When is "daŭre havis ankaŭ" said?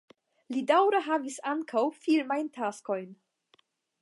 0.71-1.85